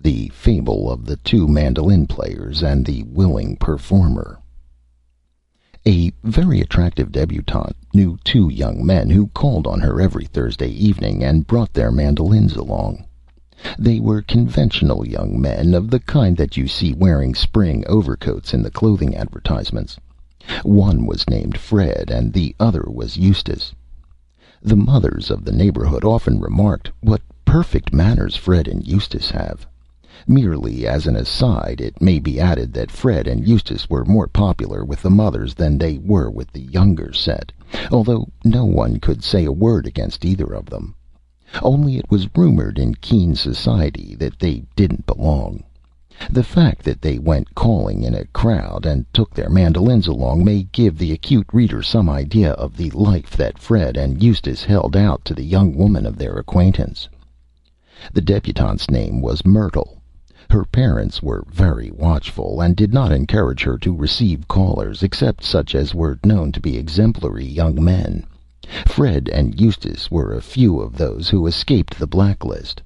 THE 0.00 0.28
FABLE 0.28 0.90
OF 0.90 1.04
THE 1.04 1.16
TWO 1.16 1.48
MANDOLIN 1.48 2.06
PLAYERS 2.06 2.62
AND 2.62 2.86
THE 2.86 3.02
WILLING 3.02 3.56
PERFORMER 3.56 4.38
A 5.84 6.12
very 6.22 6.60
attractive 6.60 7.10
Debutante 7.10 7.74
knew 7.92 8.16
two 8.24 8.48
young 8.48 8.86
men 8.86 9.10
who 9.10 9.26
called 9.28 9.66
on 9.66 9.80
her 9.80 10.00
every 10.00 10.24
Thursday 10.24 10.70
evening 10.70 11.24
and 11.24 11.46
brought 11.48 11.72
their 11.74 11.90
mandolins 11.90 12.54
along. 12.54 13.04
They 13.76 13.98
were 13.98 14.22
conventional 14.22 15.06
young 15.06 15.38
men, 15.40 15.74
of 15.74 15.90
the 15.90 16.00
kind 16.00 16.36
that 16.36 16.56
you 16.56 16.68
see 16.68 16.94
wearing 16.94 17.34
Spring 17.34 17.84
overcoats 17.88 18.54
in 18.54 18.62
the 18.62 18.70
clothing 18.70 19.16
advertisements. 19.16 19.98
One 20.62 21.06
was 21.06 21.28
named 21.28 21.58
Fred 21.58 22.08
and 22.08 22.32
the 22.32 22.54
other 22.60 22.84
was 22.88 23.16
Eustace. 23.18 23.74
The 24.62 24.76
mothers 24.76 25.30
of 25.30 25.44
the 25.44 25.52
neighborhood 25.52 26.04
often 26.04 26.38
remarked: 26.40 26.92
"What 27.00 27.20
perfect 27.44 27.92
manners 27.92 28.36
Fred 28.36 28.68
and 28.68 28.86
Eustace 28.86 29.30
have!" 29.32 29.66
Merely 30.26 30.86
as 30.86 31.06
an 31.06 31.14
aside, 31.14 31.80
it 31.80 32.02
may 32.02 32.18
be 32.18 32.40
added 32.40 32.72
that 32.72 32.90
Fred 32.90 33.28
and 33.28 33.46
Eustace 33.46 33.88
were 33.88 34.04
more 34.04 34.26
popular 34.26 34.84
with 34.84 35.00
the 35.02 35.10
mothers 35.10 35.54
than 35.54 35.78
they 35.78 35.98
were 35.98 36.28
with 36.28 36.50
the 36.52 36.62
younger 36.62 37.12
set, 37.12 37.52
although 37.92 38.28
no 38.44 38.64
one 38.64 38.98
could 38.98 39.22
say 39.22 39.44
a 39.44 39.52
word 39.52 39.86
against 39.86 40.24
either 40.24 40.52
of 40.52 40.66
them. 40.66 40.94
Only 41.62 41.96
it 41.96 42.10
was 42.10 42.28
rumored 42.36 42.78
in 42.78 42.96
keen 42.96 43.34
society 43.34 44.16
that 44.18 44.38
they 44.38 44.64
didn't 44.74 45.06
belong. 45.06 45.62
The 46.28 46.42
fact 46.42 46.82
that 46.82 47.00
they 47.00 47.20
went 47.20 47.54
calling 47.54 48.02
in 48.02 48.12
a 48.12 48.26
crowd 48.26 48.84
and 48.84 49.06
took 49.12 49.32
their 49.32 49.48
mandolins 49.48 50.08
along 50.08 50.44
may 50.44 50.64
give 50.64 50.98
the 50.98 51.12
acute 51.12 51.46
reader 51.52 51.80
some 51.80 52.10
idea 52.10 52.54
of 52.54 52.76
the 52.76 52.90
life 52.90 53.36
that 53.36 53.58
Fred 53.58 53.96
and 53.96 54.20
Eustace 54.20 54.64
held 54.64 54.96
out 54.96 55.24
to 55.26 55.32
the 55.32 55.44
young 55.44 55.76
woman 55.76 56.04
of 56.04 56.18
their 56.18 56.34
acquaintance. 56.34 57.08
The 58.12 58.20
Debutante's 58.20 58.90
name 58.90 59.20
was 59.22 59.46
Myrtle. 59.46 59.97
Her 60.50 60.64
parents 60.64 61.22
were 61.22 61.44
very 61.52 61.90
watchful, 61.90 62.62
and 62.62 62.74
did 62.74 62.94
not 62.94 63.12
encourage 63.12 63.62
her 63.64 63.76
to 63.80 63.94
receive 63.94 64.48
callers, 64.48 65.02
except 65.02 65.44
such 65.44 65.74
as 65.74 65.94
were 65.94 66.18
known 66.24 66.52
to 66.52 66.60
be 66.62 66.78
exemplary 66.78 67.44
young 67.44 67.84
men. 67.84 68.24
Fred 68.86 69.28
and 69.28 69.60
Eustace 69.60 70.10
were 70.10 70.32
a 70.32 70.40
few 70.40 70.80
of 70.80 70.96
those 70.96 71.28
who 71.28 71.46
escaped 71.46 71.98
the 71.98 72.06
black 72.06 72.46
list. 72.46 72.80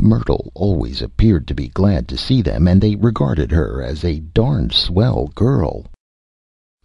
Myrtle 0.00 0.50
always 0.54 1.02
appeared 1.02 1.46
to 1.48 1.54
be 1.54 1.68
glad 1.68 2.08
to 2.08 2.16
see 2.16 2.40
them, 2.40 2.66
and 2.66 2.80
they 2.80 2.96
regarded 2.96 3.52
her 3.52 3.82
as 3.82 4.02
a 4.02 4.20
darned 4.20 4.72
swell 4.72 5.30
girl. 5.34 5.84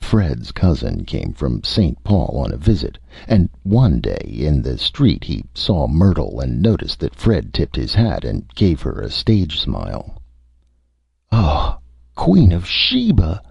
Fred's 0.02 0.52
cousin 0.52 1.06
came 1.06 1.32
from 1.32 1.64
St. 1.64 2.04
Paul 2.04 2.42
on 2.44 2.52
a 2.52 2.58
visit, 2.58 2.98
and 3.30 3.50
one 3.64 4.02
day 4.02 4.26
in 4.26 4.62
the 4.62 4.78
street 4.78 5.24
he 5.24 5.46
saw 5.54 5.88
Myrtle 5.88 6.42
and 6.42 6.62
noticed 6.62 7.00
that 7.00 7.16
Fred 7.16 7.54
tipped 7.54 7.78
his 7.78 7.94
hat 7.94 8.26
and 8.26 8.54
gave 8.54 8.82
her 8.82 9.00
a 9.00 9.10
stage 9.10 9.60
smile. 9.60 10.20
"Oh, 11.32 11.78
Queen 12.16 12.52
of 12.52 12.68
Sheba!" 12.68 13.42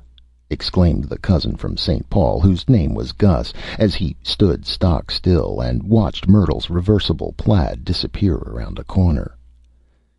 exclaimed 0.51 1.05
the 1.05 1.19
cousin 1.19 1.57
from 1.57 1.79
St. 1.79 2.11
Paul, 2.11 2.41
whose 2.41 2.69
name 2.69 2.95
was 2.95 3.12
Gus, 3.12 3.55
as 3.79 3.95
he 3.95 4.17
stood 4.23 4.67
stock 4.67 5.11
still 5.11 5.61
and 5.61 5.85
watched 5.85 6.29
Myrtle's 6.29 6.69
reversible 6.69 7.33
plaid 7.39 7.87
disappear 7.87 8.35
around 8.35 8.79
a 8.79 8.85
corner. 8.85 9.35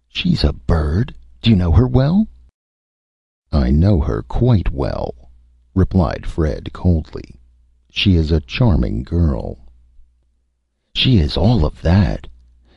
"She's 0.08 0.44
a 0.44 0.54
bird. 0.54 1.14
Do 1.44 1.52
you 1.52 1.56
know 1.56 1.74
her 1.74 1.88
well?" 1.88 2.28
"I 3.52 3.70
know 3.70 4.00
her 4.00 4.24
quite 4.24 4.72
well 4.72 5.14
replied 5.74 6.26
Fred 6.26 6.74
coldly. 6.74 7.40
"She 7.90 8.18
is 8.18 8.30
a 8.30 8.42
charming 8.42 9.04
girl." 9.04 9.58
"She 10.94 11.18
is 11.18 11.38
all 11.38 11.64
of 11.64 11.82
that. 11.82 12.28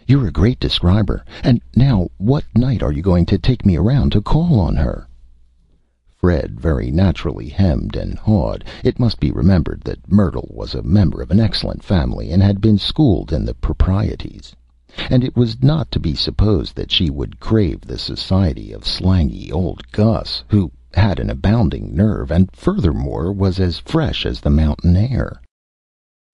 You're 0.07 0.29
a 0.29 0.31
great 0.31 0.61
describer. 0.61 1.25
And 1.43 1.61
now 1.75 2.07
what 2.19 2.45
night 2.55 2.85
are 2.85 2.93
you 2.93 3.03
going 3.03 3.27
to 3.27 3.37
take 3.37 3.67
me 3.67 3.75
around 3.75 4.13
to 4.13 4.23
call 4.23 4.61
on 4.61 4.77
her?" 4.77 5.09
Fred 6.07 6.61
very 6.61 6.93
naturally 6.93 7.49
hemmed 7.49 7.97
and 7.97 8.17
hawed. 8.17 8.63
It 8.85 9.01
must 9.01 9.19
be 9.19 9.33
remembered 9.33 9.81
that 9.81 10.09
Myrtle 10.09 10.49
was 10.55 10.73
a 10.73 10.83
member 10.83 11.21
of 11.21 11.33
an 11.33 11.41
excellent 11.41 11.83
family, 11.83 12.31
and 12.31 12.45
had 12.45 12.61
been 12.61 12.79
schooled 12.79 13.33
in 13.33 13.45
the 13.45 13.55
proprieties. 13.55 14.55
And 15.11 15.25
it 15.25 15.37
was 15.37 15.61
not 15.61 15.91
to 15.91 15.99
be 15.99 16.15
supposed 16.15 16.77
that 16.77 16.93
she 16.93 17.11
would 17.11 17.41
crave 17.41 17.81
the 17.81 17.99
society 17.99 18.71
of 18.71 18.87
slangy 18.87 19.51
old 19.51 19.91
Gus, 19.91 20.45
who 20.47 20.71
had 20.93 21.19
an 21.19 21.31
abounding 21.31 21.97
nerve, 21.97 22.31
and 22.31 22.49
furthermore 22.55 23.33
was 23.33 23.59
as 23.59 23.81
fresh 23.81 24.25
as 24.25 24.41
the 24.41 24.51
mountain 24.51 24.97
air. 24.97 25.41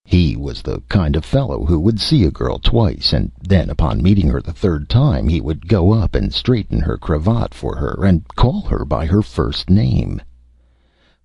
He 0.05 0.35
was 0.35 0.61
the 0.61 0.81
kind 0.89 1.15
of 1.15 1.25
fellow 1.25 1.65
who 1.65 1.79
would 1.79 1.99
see 1.99 2.23
a 2.23 2.29
girl 2.29 2.59
twice, 2.59 3.13
and 3.13 3.31
then 3.41 3.67
upon 3.71 4.03
meeting 4.03 4.27
her 4.27 4.43
the 4.43 4.53
third 4.53 4.89
time 4.89 5.27
he 5.27 5.41
would 5.41 5.67
go 5.67 5.91
up 5.91 6.13
and 6.13 6.31
straighten 6.31 6.81
her 6.81 6.99
cravat 6.99 7.55
for 7.55 7.77
her, 7.77 8.05
and 8.05 8.27
call 8.35 8.61
her 8.61 8.85
by 8.85 9.07
her 9.07 9.23
first 9.23 9.71
name. 9.71 10.21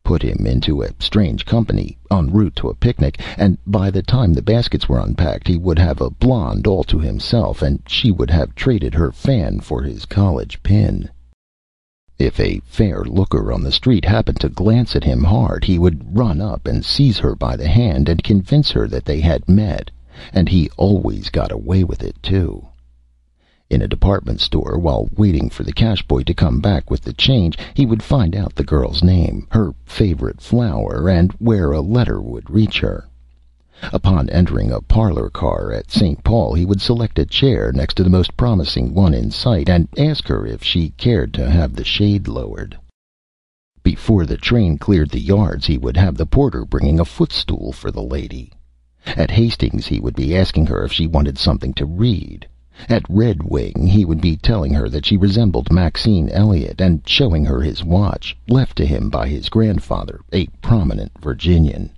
Put 0.06 0.22
him 0.22 0.46
into 0.46 0.82
a 0.82 0.90
strange 1.00 1.44
company, 1.44 1.98
en 2.12 2.32
route 2.32 2.54
to 2.56 2.68
a 2.68 2.76
picnic, 2.76 3.20
and 3.36 3.58
by 3.66 3.90
the 3.90 4.02
time 4.02 4.34
the 4.34 4.40
baskets 4.40 4.88
were 4.88 5.00
unpacked 5.00 5.48
he 5.48 5.58
would 5.58 5.80
have 5.80 6.00
a 6.00 6.10
blonde 6.10 6.68
all 6.68 6.84
to 6.84 7.00
himself, 7.00 7.60
and 7.60 7.82
she 7.88 8.12
would 8.12 8.30
have 8.30 8.54
traded 8.54 8.94
her 8.94 9.10
fan 9.10 9.58
for 9.58 9.82
his 9.82 10.04
college 10.06 10.62
pin. 10.62 11.10
If 12.20 12.38
a 12.38 12.60
fair 12.64 13.02
looker 13.02 13.50
on 13.50 13.64
the 13.64 13.72
street 13.72 14.04
happened 14.04 14.38
to 14.42 14.48
glance 14.48 14.94
at 14.94 15.02
him 15.02 15.24
hard, 15.24 15.64
he 15.64 15.76
would 15.76 16.16
run 16.16 16.40
up 16.40 16.68
and 16.68 16.84
seize 16.84 17.18
her 17.18 17.34
by 17.34 17.56
the 17.56 17.66
hand 17.66 18.08
and 18.08 18.22
convince 18.22 18.70
her 18.70 18.86
that 18.86 19.06
they 19.06 19.18
had 19.18 19.48
met, 19.48 19.90
and 20.32 20.48
he 20.48 20.70
always 20.76 21.30
got 21.30 21.50
away 21.50 21.82
with 21.82 22.04
it, 22.04 22.14
too. 22.22 22.64
In 23.68 23.82
a 23.82 23.88
department 23.88 24.40
store, 24.40 24.78
while 24.78 25.08
waiting 25.16 25.50
for 25.50 25.64
the 25.64 25.72
cash 25.72 26.00
boy 26.06 26.22
to 26.22 26.34
come 26.34 26.60
back 26.60 26.88
with 26.88 27.00
the 27.00 27.12
change, 27.12 27.58
he 27.74 27.84
would 27.84 28.00
find 28.00 28.36
out 28.36 28.54
the 28.54 28.62
girl's 28.62 29.02
name, 29.02 29.48
her 29.50 29.74
favorite 29.84 30.40
flower, 30.40 31.08
and 31.08 31.32
where 31.32 31.72
a 31.72 31.80
letter 31.80 32.20
would 32.20 32.48
reach 32.48 32.78
her. 32.78 33.08
Upon 33.92 34.30
entering 34.30 34.70
a 34.70 34.80
parlor 34.80 35.28
car 35.30 35.72
at 35.72 35.90
St. 35.90 36.22
Paul 36.22 36.54
he 36.54 36.64
would 36.64 36.80
select 36.80 37.18
a 37.18 37.26
chair 37.26 37.72
next 37.72 37.94
to 37.94 38.04
the 38.04 38.08
most 38.08 38.36
promising 38.36 38.94
one 38.94 39.12
in 39.12 39.32
sight, 39.32 39.68
and 39.68 39.88
ask 39.98 40.28
her 40.28 40.46
if 40.46 40.62
she 40.62 40.90
cared 40.90 41.34
to 41.34 41.50
have 41.50 41.74
the 41.74 41.84
shade 41.84 42.28
lowered. 42.28 42.78
Before 43.82 44.24
the 44.26 44.36
train 44.36 44.78
cleared 44.78 45.10
the 45.10 45.18
yards 45.18 45.66
he 45.66 45.76
would 45.76 45.96
have 45.96 46.16
the 46.16 46.24
porter 46.24 46.64
bringing 46.64 47.00
a 47.00 47.04
footstool 47.04 47.72
for 47.72 47.90
the 47.90 48.02
lady. 48.02 48.52
At 49.04 49.32
Hastings 49.32 49.88
he 49.88 49.98
would 49.98 50.14
be 50.14 50.36
asking 50.36 50.66
her 50.66 50.84
if 50.84 50.92
she 50.92 51.08
wanted 51.08 51.36
something 51.36 51.74
to 51.74 51.84
read. 51.84 52.46
At 52.90 53.08
Red 53.08 53.42
Wing 53.42 53.86
he 53.86 54.04
would 54.04 54.20
be 54.20 54.36
telling 54.36 54.74
her 54.74 54.86
that 54.90 55.06
she 55.06 55.16
resembled 55.16 55.72
Maxine 55.72 56.28
Elliott, 56.28 56.78
and 56.78 57.00
showing 57.08 57.42
her 57.42 57.62
his 57.62 57.82
watch, 57.82 58.36
left 58.50 58.76
to 58.76 58.84
him 58.84 59.08
by 59.08 59.28
his 59.28 59.48
grandfather, 59.48 60.20
a 60.30 60.46
prominent 60.60 61.12
Virginian. 61.18 61.88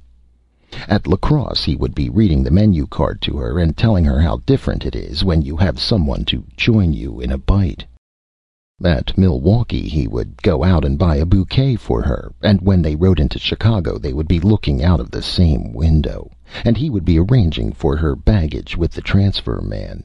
At 0.87 1.09
La 1.09 1.17
Crosse 1.17 1.65
he 1.65 1.75
would 1.75 1.97
be 1.97 2.09
reading 2.09 2.45
the 2.45 2.53
menu 2.53 2.87
card 2.87 3.21
to 3.23 3.37
her, 3.39 3.59
and 3.59 3.77
telling 3.77 4.05
her 4.05 4.21
how 4.21 4.37
different 4.47 4.87
it 4.87 4.95
is 4.95 5.25
when 5.25 5.43
you 5.43 5.57
have 5.57 5.81
someone 5.81 6.25
to 6.27 6.45
join 6.57 6.93
you 6.93 7.19
in 7.19 7.33
a 7.33 7.39
bite. 7.39 7.85
At 8.81 9.19
Milwaukee 9.19 9.89
he 9.89 10.07
would 10.07 10.41
go 10.43 10.63
out 10.63 10.85
and 10.85 10.97
buy 10.97 11.17
a 11.17 11.27
bouquet 11.27 11.75
for 11.75 12.03
her, 12.03 12.31
and 12.41 12.61
when 12.61 12.83
they 12.83 12.95
rode 12.95 13.19
into 13.19 13.41
Chicago 13.41 13.99
they 13.99 14.13
would 14.13 14.29
be 14.29 14.39
looking 14.39 14.85
out 14.85 15.01
of 15.01 15.11
the 15.11 15.23
same 15.23 15.73
window, 15.73 16.31
and 16.65 16.77
he 16.77 16.89
would 16.89 17.05
be 17.05 17.19
arranging 17.19 17.73
for 17.73 17.97
her 17.97 18.15
baggage 18.15 18.77
with 18.77 18.93
the 18.93 19.03
transfer 19.03 19.61
man. 19.61 20.05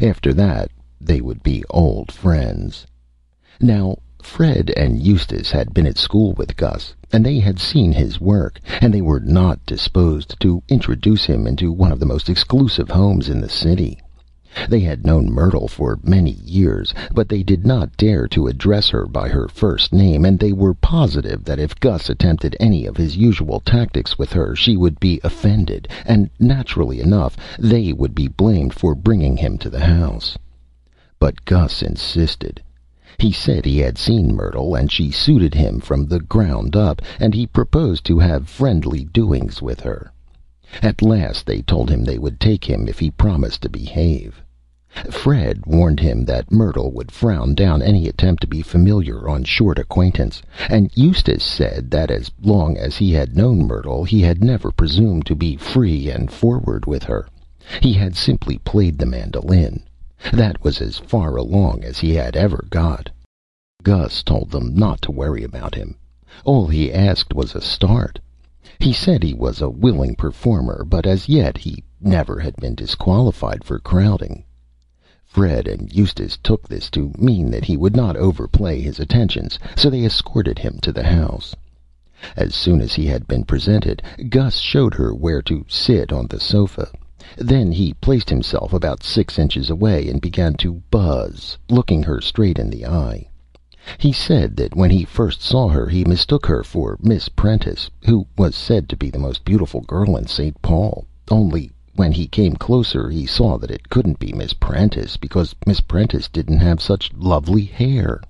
After 0.00 0.32
that 0.34 0.70
they 1.00 1.20
would 1.20 1.42
be 1.42 1.64
old 1.68 2.12
friends. 2.12 2.86
Now 3.60 3.96
Fred 4.22 4.70
and 4.76 5.00
Eustace 5.00 5.50
had 5.50 5.74
been 5.74 5.86
at 5.86 5.98
school 5.98 6.32
with 6.34 6.56
Gus, 6.56 6.94
and 7.12 7.26
they 7.26 7.40
had 7.40 7.58
seen 7.58 7.90
his 7.90 8.20
work, 8.20 8.60
and 8.80 8.94
they 8.94 9.00
were 9.02 9.18
not 9.18 9.64
disposed 9.66 10.38
to 10.40 10.62
introduce 10.68 11.24
him 11.24 11.46
into 11.46 11.72
one 11.72 11.90
of 11.90 11.98
the 11.98 12.06
most 12.06 12.28
exclusive 12.28 12.90
homes 12.90 13.28
in 13.28 13.40
the 13.40 13.48
city. 13.48 13.98
They 14.68 14.80
had 14.80 15.06
known 15.06 15.30
Myrtle 15.30 15.68
for 15.68 16.00
many 16.02 16.32
years, 16.44 16.92
but 17.14 17.28
they 17.28 17.44
did 17.44 17.64
not 17.64 17.96
dare 17.96 18.26
to 18.26 18.48
address 18.48 18.88
her 18.88 19.06
by 19.06 19.28
her 19.28 19.46
first 19.46 19.92
name, 19.92 20.24
and 20.24 20.40
they 20.40 20.52
were 20.52 20.74
positive 20.74 21.44
that 21.44 21.60
if 21.60 21.78
Gus 21.78 22.10
attempted 22.10 22.56
any 22.58 22.84
of 22.84 22.96
his 22.96 23.16
usual 23.16 23.60
tactics 23.60 24.18
with 24.18 24.32
her 24.32 24.56
she 24.56 24.76
would 24.76 24.98
be 24.98 25.20
offended, 25.22 25.86
and, 26.04 26.30
naturally 26.40 27.00
enough, 27.00 27.36
they 27.60 27.92
would 27.92 28.12
be 28.12 28.26
blamed 28.26 28.74
for 28.74 28.96
bringing 28.96 29.36
him 29.36 29.56
to 29.58 29.70
the 29.70 29.78
house. 29.78 30.36
But 31.20 31.44
Gus 31.44 31.80
insisted. 31.80 32.60
He 33.18 33.30
said 33.30 33.64
he 33.64 33.78
had 33.78 33.98
seen 33.98 34.34
Myrtle, 34.34 34.74
and 34.74 34.90
she 34.90 35.12
suited 35.12 35.54
him 35.54 35.78
from 35.78 36.06
the 36.06 36.18
ground 36.18 36.74
up, 36.74 37.02
and 37.20 37.34
he 37.34 37.46
proposed 37.46 38.04
to 38.06 38.18
have 38.18 38.48
friendly 38.48 39.04
doings 39.04 39.62
with 39.62 39.78
her. 39.78 40.10
At 40.82 41.02
last 41.02 41.46
they 41.46 41.62
told 41.62 41.90
him 41.90 42.04
they 42.04 42.16
would 42.16 42.38
take 42.38 42.64
him 42.64 42.86
if 42.86 43.00
he 43.00 43.10
promised 43.10 43.62
to 43.62 43.68
behave. 43.68 44.40
Fred 45.10 45.66
warned 45.66 45.98
him 45.98 46.24
that 46.26 46.52
Myrtle 46.52 46.92
would 46.92 47.10
frown 47.10 47.56
down 47.56 47.82
any 47.82 48.06
attempt 48.06 48.40
to 48.42 48.46
be 48.46 48.62
familiar 48.62 49.28
on 49.28 49.42
short 49.42 49.80
acquaintance, 49.80 50.42
and 50.68 50.90
Eustace 50.94 51.42
said 51.42 51.90
that 51.90 52.08
as 52.08 52.30
long 52.40 52.76
as 52.76 52.96
he 52.96 53.12
had 53.12 53.36
known 53.36 53.66
Myrtle 53.66 54.04
he 54.04 54.20
had 54.20 54.44
never 54.44 54.70
presumed 54.70 55.26
to 55.26 55.34
be 55.34 55.56
free 55.56 56.08
and 56.08 56.30
forward 56.30 56.86
with 56.86 57.02
her. 57.02 57.26
He 57.82 57.92
had 57.92 58.14
simply 58.14 58.58
played 58.58 58.96
the 58.96 59.06
mandolin. 59.06 59.82
That 60.32 60.62
was 60.62 60.80
as 60.80 60.98
far 60.98 61.34
along 61.34 61.82
as 61.82 61.98
he 61.98 62.14
had 62.14 62.36
ever 62.36 62.64
got. 62.70 63.10
Gus 63.82 64.22
told 64.22 64.50
them 64.50 64.74
not 64.76 65.02
to 65.02 65.10
worry 65.10 65.42
about 65.42 65.74
him. 65.74 65.96
All 66.44 66.68
he 66.68 66.92
asked 66.92 67.34
was 67.34 67.56
a 67.56 67.60
start. 67.60 68.20
He 68.78 68.92
said 68.92 69.22
he 69.22 69.32
was 69.32 69.62
a 69.62 69.70
willing 69.70 70.14
performer, 70.14 70.84
but 70.86 71.06
as 71.06 71.28
yet 71.28 71.56
he 71.56 71.82
never 72.00 72.38
had 72.38 72.56
been 72.56 72.74
disqualified 72.74 73.64
for 73.64 73.78
crowding. 73.78 74.44
Fred 75.24 75.68
and 75.68 75.92
Eustace 75.92 76.38
took 76.42 76.68
this 76.68 76.90
to 76.90 77.12
mean 77.16 77.50
that 77.52 77.64
he 77.64 77.76
would 77.76 77.94
not 77.94 78.16
overplay 78.16 78.80
his 78.80 78.98
attentions, 78.98 79.58
so 79.76 79.88
they 79.88 80.04
escorted 80.04 80.58
him 80.58 80.78
to 80.82 80.92
the 80.92 81.04
house. 81.04 81.54
As 82.36 82.54
soon 82.54 82.82
as 82.82 82.92
he 82.92 83.06
had 83.06 83.26
been 83.26 83.44
presented, 83.44 84.02
Gus 84.28 84.58
showed 84.58 84.92
her 84.94 85.14
where 85.14 85.40
to 85.42 85.64
sit 85.68 86.12
on 86.12 86.26
the 86.26 86.40
sofa. 86.40 86.90
Then 87.38 87.72
he 87.72 87.94
placed 87.94 88.28
himself 88.28 88.72
about 88.72 89.02
six 89.02 89.38
inches 89.38 89.70
away 89.70 90.08
and 90.08 90.20
began 90.20 90.54
to 90.54 90.82
buzz, 90.90 91.56
looking 91.70 92.02
her 92.02 92.20
straight 92.20 92.58
in 92.58 92.68
the 92.68 92.84
eye. 92.84 93.29
He 93.96 94.12
said 94.12 94.56
that 94.56 94.76
when 94.76 94.90
he 94.90 95.06
first 95.06 95.40
saw 95.40 95.66
her 95.68 95.86
he 95.88 96.04
mistook 96.04 96.44
her 96.44 96.62
for 96.62 96.98
Miss 97.00 97.30
Prentice, 97.30 97.88
who 98.04 98.26
was 98.36 98.54
said 98.54 98.90
to 98.90 98.96
be 98.98 99.08
the 99.08 99.18
most 99.18 99.42
beautiful 99.42 99.80
girl 99.80 100.18
in 100.18 100.26
St. 100.26 100.60
Paul, 100.60 101.06
only 101.30 101.70
when 101.94 102.12
he 102.12 102.26
came 102.26 102.56
closer 102.56 103.08
he 103.08 103.24
saw 103.24 103.56
that 103.56 103.70
it 103.70 103.88
couldn't 103.88 104.18
be 104.18 104.34
Miss 104.34 104.52
Prentice, 104.52 105.16
because 105.16 105.54
Miss 105.64 105.80
Prentice 105.80 106.28
didn't 106.28 106.58
have 106.58 106.82
such 106.82 107.10
lovely 107.14 107.64
hair. 107.64 108.20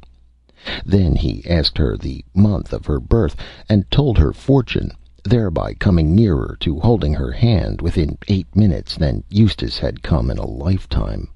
Then 0.86 1.16
he 1.16 1.44
asked 1.50 1.78
her 1.78 1.96
the 1.96 2.24
month 2.32 2.72
of 2.72 2.86
her 2.86 3.00
birth, 3.00 3.34
and 3.68 3.90
told 3.90 4.18
her 4.18 4.32
fortune, 4.32 4.92
thereby 5.24 5.74
coming 5.74 6.14
nearer 6.14 6.56
to 6.60 6.78
holding 6.78 7.12
her 7.14 7.32
hand 7.32 7.80
within 7.82 8.16
eight 8.28 8.54
minutes 8.54 8.96
than 8.96 9.24
Eustace 9.28 9.80
had 9.80 10.00
come 10.00 10.30
in 10.30 10.38
a 10.38 10.46
lifetime. 10.46 11.28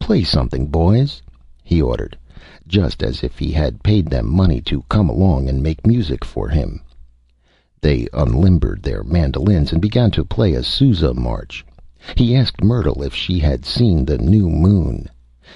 "Play 0.00 0.24
something, 0.24 0.66
boys," 0.66 1.22
he 1.62 1.80
ordered, 1.80 2.18
just 2.66 3.02
as 3.02 3.22
if 3.22 3.38
he 3.38 3.52
had 3.52 3.82
paid 3.82 4.08
them 4.08 4.30
money 4.30 4.60
to 4.60 4.82
come 4.88 5.08
along 5.08 5.48
and 5.48 5.62
make 5.62 5.86
music 5.86 6.24
for 6.24 6.48
him. 6.48 6.82
They 7.80 8.08
unlimbered 8.12 8.82
their 8.82 9.02
mandolins 9.02 9.72
and 9.72 9.80
began 9.80 10.10
to 10.12 10.24
play 10.24 10.54
a 10.54 10.62
Sousa 10.62 11.14
march. 11.14 11.64
He 12.16 12.36
asked 12.36 12.62
Myrtle 12.62 13.02
if 13.02 13.14
she 13.14 13.38
had 13.38 13.64
seen 13.64 14.04
the 14.04 14.18
new 14.18 14.48
moon. 14.48 15.08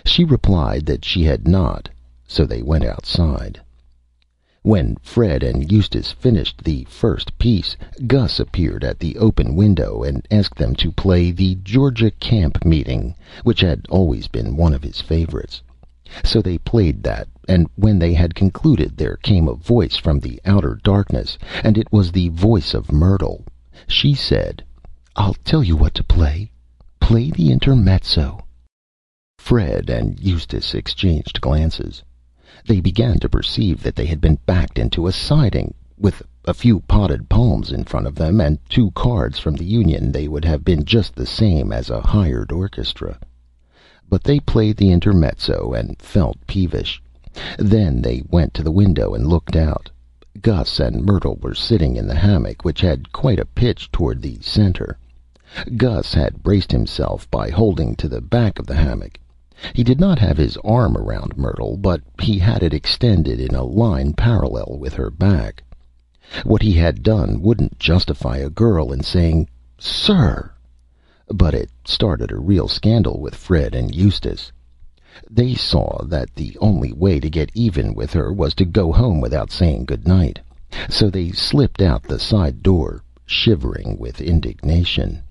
She 0.04 0.24
replied 0.24 0.86
that 0.86 1.04
she 1.04 1.24
had 1.24 1.46
not 1.46 1.88
so 2.30 2.46
they 2.46 2.62
went 2.62 2.84
outside. 2.84 3.60
When 4.62 4.96
Fred 5.02 5.42
and 5.42 5.70
Eustace 5.72 6.12
finished 6.12 6.62
the 6.62 6.84
first 6.84 7.36
piece, 7.38 7.76
Gus 8.06 8.38
appeared 8.38 8.84
at 8.84 9.00
the 9.00 9.18
open 9.18 9.56
window 9.56 10.04
and 10.04 10.24
asked 10.30 10.54
them 10.54 10.76
to 10.76 10.92
play 10.92 11.32
the 11.32 11.56
Georgia 11.56 12.12
Camp 12.12 12.64
Meeting, 12.64 13.16
which 13.42 13.62
had 13.62 13.84
always 13.90 14.28
been 14.28 14.56
one 14.56 14.74
of 14.74 14.84
his 14.84 15.00
favorites. 15.00 15.60
So 16.24 16.42
they 16.42 16.58
played 16.58 17.02
that, 17.04 17.28
and 17.48 17.68
when 17.76 17.98
they 17.98 18.14
had 18.14 18.34
concluded 18.34 18.96
there 18.96 19.16
came 19.16 19.46
a 19.46 19.54
voice 19.54 19.96
from 19.96 20.18
the 20.18 20.40
outer 20.44 20.80
darkness, 20.82 21.38
and 21.62 21.78
it 21.78 21.92
was 21.92 22.10
the 22.10 22.30
voice 22.30 22.74
of 22.74 22.90
Myrtle. 22.90 23.44
She 23.86 24.14
said, 24.14 24.64
"I'll 25.14 25.36
tell 25.44 25.62
you 25.62 25.76
what 25.76 25.94
to 25.94 26.02
play. 26.02 26.50
Play 27.00 27.30
the 27.30 27.52
Intermezzo." 27.52 28.40
Fred 29.38 29.88
and 29.88 30.18
Eustace 30.20 30.74
exchanged 30.74 31.40
glances. 31.40 32.02
They 32.66 32.80
began 32.80 33.18
to 33.20 33.28
perceive 33.28 33.82
that 33.82 33.94
they 33.96 34.06
had 34.06 34.20
been 34.20 34.38
backed 34.46 34.78
into 34.78 35.06
a 35.06 35.12
siding. 35.12 35.74
With 35.96 36.22
a 36.44 36.54
few 36.54 36.80
potted 36.80 37.28
palms 37.28 37.70
in 37.70 37.84
front 37.84 38.06
of 38.06 38.14
them, 38.16 38.40
and 38.40 38.58
two 38.68 38.90
cards 38.92 39.38
from 39.38 39.54
the 39.54 39.64
union, 39.64 40.10
they 40.10 40.26
would 40.26 40.44
have 40.44 40.64
been 40.64 40.84
just 40.84 41.14
the 41.14 41.26
same 41.26 41.72
as 41.72 41.88
a 41.88 42.00
hired 42.00 42.50
orchestra. 42.52 43.18
But 44.10 44.24
they 44.24 44.40
played 44.40 44.76
the 44.76 44.90
Intermezzo 44.90 45.72
and 45.72 45.96
felt 46.02 46.44
peevish. 46.48 47.00
Then 47.60 48.02
they 48.02 48.24
went 48.28 48.54
to 48.54 48.64
the 48.64 48.72
window 48.72 49.14
and 49.14 49.24
looked 49.24 49.54
out. 49.54 49.88
Gus 50.42 50.80
and 50.80 51.06
Myrtle 51.06 51.38
were 51.40 51.54
sitting 51.54 51.94
in 51.94 52.08
the 52.08 52.16
hammock, 52.16 52.64
which 52.64 52.80
had 52.80 53.12
quite 53.12 53.38
a 53.38 53.44
pitch 53.44 53.88
toward 53.92 54.20
the 54.20 54.36
center. 54.40 54.98
Gus 55.76 56.12
had 56.12 56.42
braced 56.42 56.72
himself 56.72 57.30
by 57.30 57.50
holding 57.50 57.94
to 57.94 58.08
the 58.08 58.20
back 58.20 58.58
of 58.58 58.66
the 58.66 58.74
hammock. 58.74 59.20
He 59.74 59.84
did 59.84 60.00
not 60.00 60.18
have 60.18 60.38
his 60.38 60.56
arm 60.64 60.96
around 60.96 61.36
Myrtle, 61.38 61.76
but 61.76 62.02
he 62.20 62.36
had 62.36 62.64
it 62.64 62.74
extended 62.74 63.38
in 63.40 63.54
a 63.54 63.62
line 63.62 64.14
parallel 64.14 64.76
with 64.80 64.94
her 64.94 65.10
back. 65.10 65.62
What 66.42 66.62
he 66.62 66.72
had 66.72 67.04
done 67.04 67.42
wouldn't 67.42 67.78
justify 67.78 68.38
a 68.38 68.50
girl 68.50 68.90
in 68.92 69.04
saying 69.04 69.48
"Sir!" 69.78 70.50
But 71.32 71.54
it 71.54 71.70
started 71.84 72.32
a 72.32 72.38
real 72.38 72.68
scandal 72.68 73.20
with 73.20 73.34
Fred 73.34 73.74
and 73.74 73.94
Eustace. 73.94 74.52
They 75.30 75.54
saw 75.54 76.04
that 76.04 76.34
the 76.34 76.56
only 76.60 76.92
way 76.92 77.20
to 77.20 77.30
get 77.30 77.50
even 77.54 77.94
with 77.94 78.12
her 78.12 78.32
was 78.32 78.54
to 78.54 78.64
go 78.64 78.92
home 78.92 79.20
without 79.20 79.50
saying 79.50 79.84
good 79.84 80.06
night, 80.06 80.40
so 80.88 81.10
they 81.10 81.30
slipped 81.30 81.82
out 81.82 82.02
the 82.02 82.18
side 82.18 82.62
door, 82.62 83.02
shivering 83.26 83.96
with 83.98 84.20
indignation. 84.20 85.22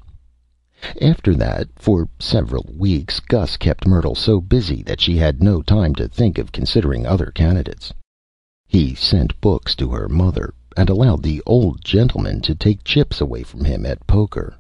After 1.02 1.36
that, 1.36 1.68
for 1.76 2.08
several 2.20 2.66
weeks, 2.74 3.20
Gus 3.20 3.58
kept 3.58 3.88
Myrtle 3.88 4.16
so 4.16 4.40
busy 4.40 4.84
that 4.84 5.02
she 5.02 5.18
had 5.18 5.44
no 5.44 5.62
time 5.62 5.96
to 5.96 6.08
think 6.08 6.38
of 6.38 6.52
considering 6.52 7.06
other 7.06 7.32
candidates. 7.32 7.94
He 8.68 8.96
sent 8.96 9.42
books 9.42 9.76
to 9.76 9.90
her 9.90 10.08
mother, 10.08 10.54
and 10.78 10.90
allowed 10.90 11.24
the 11.24 11.42
old 11.46 11.84
gentleman 11.84 12.40
to 12.42 12.56
take 12.56 12.84
chips 12.84 13.20
away 13.20 13.44
from 13.44 13.66
him 13.66 13.86
at 13.86 14.06
poker. 14.08 14.59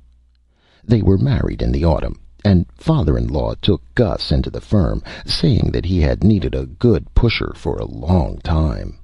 They 0.90 1.04
were 1.04 1.20
married 1.20 1.62
in 1.62 1.72
the 1.72 1.86
autumn, 1.86 2.20
and 2.44 2.66
father 2.74 3.16
in 3.16 3.28
law 3.28 3.54
took 3.62 3.84
Gus 3.94 4.32
into 4.32 4.50
the 4.50 4.60
firm, 4.60 5.04
saying 5.24 5.70
that 5.72 5.86
he 5.86 6.00
had 6.00 6.24
needed 6.24 6.56
a 6.56 6.66
good 6.66 7.14
pusher 7.14 7.54
for 7.56 7.78
a 7.78 7.86
long 7.86 8.40
time. 8.40 8.98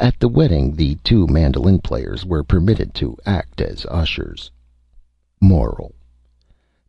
At 0.00 0.18
the 0.18 0.28
wedding 0.28 0.74
the 0.74 0.96
two 1.04 1.28
mandolin 1.28 1.78
players 1.78 2.24
were 2.26 2.42
permitted 2.42 2.92
to 2.94 3.16
act 3.24 3.60
as 3.60 3.86
ushers. 3.88 4.50
Moral: 5.40 5.94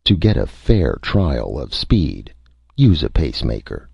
To 0.06 0.16
get 0.16 0.36
a 0.36 0.48
fair 0.48 0.98
trial 1.04 1.60
of 1.60 1.76
speed, 1.76 2.34
use 2.76 3.04
a 3.04 3.12
pacemaker. 3.12 3.88